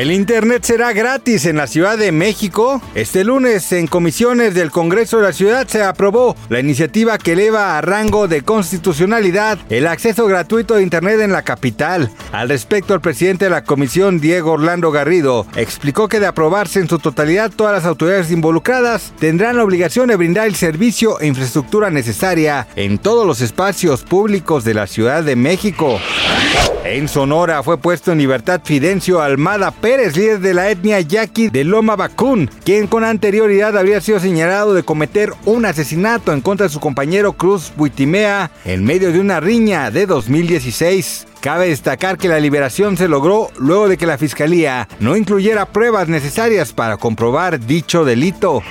El 0.00 0.12
Internet 0.12 0.64
será 0.64 0.94
gratis 0.94 1.44
en 1.44 1.58
la 1.58 1.66
Ciudad 1.66 1.98
de 1.98 2.10
México. 2.10 2.80
Este 2.94 3.22
lunes, 3.22 3.70
en 3.72 3.86
comisiones 3.86 4.54
del 4.54 4.70
Congreso 4.70 5.18
de 5.18 5.24
la 5.24 5.34
Ciudad, 5.34 5.68
se 5.68 5.82
aprobó 5.82 6.34
la 6.48 6.58
iniciativa 6.58 7.18
que 7.18 7.32
eleva 7.32 7.76
a 7.76 7.82
rango 7.82 8.26
de 8.26 8.40
constitucionalidad 8.40 9.58
el 9.68 9.86
acceso 9.86 10.24
gratuito 10.24 10.74
a 10.74 10.80
Internet 10.80 11.20
en 11.20 11.32
la 11.32 11.42
capital. 11.42 12.10
Al 12.32 12.48
respecto, 12.48 12.94
el 12.94 13.02
presidente 13.02 13.44
de 13.44 13.50
la 13.50 13.64
comisión, 13.64 14.20
Diego 14.20 14.52
Orlando 14.52 14.90
Garrido, 14.90 15.46
explicó 15.54 16.08
que 16.08 16.18
de 16.18 16.28
aprobarse 16.28 16.80
en 16.80 16.88
su 16.88 16.98
totalidad, 16.98 17.52
todas 17.54 17.74
las 17.74 17.84
autoridades 17.84 18.30
involucradas 18.30 19.12
tendrán 19.18 19.58
la 19.58 19.64
obligación 19.64 20.08
de 20.08 20.16
brindar 20.16 20.46
el 20.46 20.56
servicio 20.56 21.20
e 21.20 21.26
infraestructura 21.26 21.90
necesaria 21.90 22.66
en 22.74 22.96
todos 22.96 23.26
los 23.26 23.42
espacios 23.42 24.02
públicos 24.02 24.64
de 24.64 24.72
la 24.72 24.86
Ciudad 24.86 25.22
de 25.22 25.36
México. 25.36 26.00
En 26.84 27.08
Sonora 27.08 27.62
fue 27.62 27.78
puesto 27.78 28.10
en 28.10 28.18
libertad 28.18 28.62
Fidencio 28.64 29.20
Almada 29.20 29.70
Pérez, 29.70 30.16
líder 30.16 30.40
de 30.40 30.54
la 30.54 30.70
etnia 30.70 31.00
yaqui 31.00 31.48
de 31.48 31.62
Loma 31.62 31.94
Bacún, 31.94 32.50
quien 32.64 32.86
con 32.86 33.04
anterioridad 33.04 33.78
habría 33.78 34.00
sido 34.00 34.18
señalado 34.18 34.74
de 34.74 34.82
cometer 34.82 35.32
un 35.44 35.66
asesinato 35.66 36.32
en 36.32 36.40
contra 36.40 36.66
de 36.66 36.72
su 36.72 36.80
compañero 36.80 37.34
Cruz 37.34 37.72
Buitimea 37.76 38.50
en 38.64 38.82
medio 38.84 39.12
de 39.12 39.20
una 39.20 39.40
riña 39.40 39.90
de 39.90 40.06
2016. 40.06 41.26
Cabe 41.40 41.68
destacar 41.68 42.18
que 42.18 42.28
la 42.28 42.40
liberación 42.40 42.96
se 42.96 43.08
logró 43.08 43.50
luego 43.58 43.88
de 43.88 43.96
que 43.96 44.06
la 44.06 44.18
fiscalía 44.18 44.88
no 44.98 45.16
incluyera 45.16 45.66
pruebas 45.66 46.08
necesarias 46.08 46.72
para 46.72 46.96
comprobar 46.96 47.60
dicho 47.60 48.04
delito. 48.04 48.62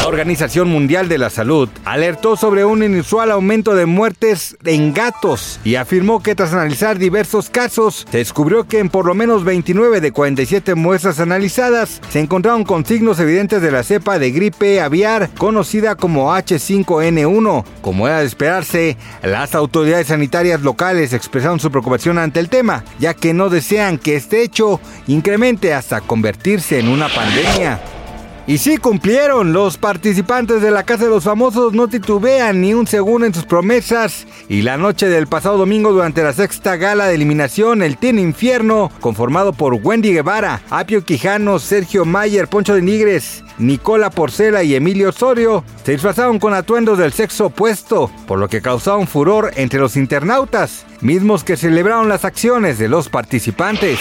La 0.00 0.08
Organización 0.08 0.70
Mundial 0.70 1.10
de 1.10 1.18
la 1.18 1.28
Salud 1.28 1.68
alertó 1.84 2.34
sobre 2.34 2.64
un 2.64 2.82
inusual 2.82 3.30
aumento 3.30 3.74
de 3.74 3.84
muertes 3.84 4.56
en 4.64 4.94
gatos 4.94 5.60
y 5.62 5.74
afirmó 5.74 6.22
que 6.22 6.34
tras 6.34 6.54
analizar 6.54 6.96
diversos 6.96 7.50
casos, 7.50 8.06
se 8.10 8.16
descubrió 8.16 8.66
que 8.66 8.78
en 8.78 8.88
por 8.88 9.04
lo 9.04 9.14
menos 9.14 9.44
29 9.44 10.00
de 10.00 10.10
47 10.10 10.74
muestras 10.74 11.20
analizadas 11.20 12.00
se 12.08 12.18
encontraron 12.18 12.64
con 12.64 12.86
signos 12.86 13.20
evidentes 13.20 13.60
de 13.60 13.70
la 13.70 13.82
cepa 13.82 14.18
de 14.18 14.30
gripe 14.30 14.80
aviar 14.80 15.28
conocida 15.36 15.96
como 15.96 16.34
H5N1. 16.34 17.64
Como 17.82 18.08
era 18.08 18.20
de 18.20 18.26
esperarse, 18.26 18.96
las 19.22 19.54
autoridades 19.54 20.06
sanitarias 20.06 20.62
locales 20.62 21.12
expresaron 21.12 21.60
su 21.60 21.70
preocupación 21.70 22.16
ante 22.16 22.40
el 22.40 22.48
tema, 22.48 22.84
ya 23.00 23.12
que 23.12 23.34
no 23.34 23.50
desean 23.50 23.98
que 23.98 24.16
este 24.16 24.42
hecho 24.42 24.80
incremente 25.08 25.74
hasta 25.74 26.00
convertirse 26.00 26.78
en 26.78 26.88
una 26.88 27.10
pandemia. 27.10 27.99
Y 28.46 28.58
sí 28.58 28.78
cumplieron, 28.78 29.52
los 29.52 29.76
participantes 29.76 30.60
de 30.60 30.70
la 30.70 30.82
Casa 30.82 31.04
de 31.04 31.10
los 31.10 31.24
Famosos 31.24 31.72
no 31.72 31.88
titubean 31.88 32.60
ni 32.60 32.74
un 32.74 32.86
segundo 32.86 33.26
en 33.26 33.34
sus 33.34 33.44
promesas. 33.44 34.26
Y 34.48 34.62
la 34.62 34.76
noche 34.76 35.08
del 35.08 35.28
pasado 35.28 35.58
domingo 35.58 35.92
durante 35.92 36.22
la 36.22 36.32
sexta 36.32 36.76
gala 36.76 37.06
de 37.06 37.14
eliminación 37.14 37.82
El 37.82 37.96
Team 37.96 38.18
Infierno, 38.18 38.90
conformado 39.00 39.52
por 39.52 39.74
Wendy 39.74 40.12
Guevara, 40.12 40.62
Apio 40.70 41.04
Quijano, 41.04 41.58
Sergio 41.58 42.04
Mayer, 42.04 42.48
Poncho 42.48 42.74
de 42.74 42.82
Nigres, 42.82 43.44
Nicola 43.60 44.10
Porcela 44.10 44.62
y 44.62 44.74
Emilio 44.74 45.10
Osorio, 45.10 45.64
se 45.84 45.92
disfrazaron 45.92 46.38
con 46.38 46.54
atuendos 46.54 46.98
del 46.98 47.12
sexo 47.12 47.46
opuesto, 47.46 48.10
por 48.26 48.38
lo 48.38 48.48
que 48.48 48.62
causaron 48.62 49.06
furor 49.06 49.52
entre 49.56 49.78
los 49.78 49.96
internautas, 49.96 50.86
mismos 51.00 51.44
que 51.44 51.56
celebraron 51.56 52.08
las 52.08 52.24
acciones 52.24 52.78
de 52.78 52.88
los 52.88 53.08
participantes. 53.08 53.98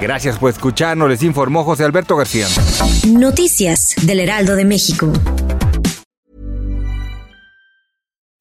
Gracias 0.00 0.38
por 0.38 0.50
escucharnos, 0.50 1.08
les 1.08 1.22
informó 1.22 1.64
José 1.64 1.84
Alberto 1.84 2.16
García. 2.16 2.46
Noticias 3.06 3.94
del 4.02 4.20
Heraldo 4.20 4.56
de 4.56 4.64
México. 4.64 5.12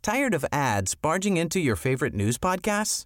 Tired 0.02 0.34
of 0.34 0.44
ads 0.52 0.96
barging 0.96 1.38
into 1.38 1.60
your 1.60 1.76
favorite 1.76 2.16
news 2.16 2.40
podcasts? 2.40 3.06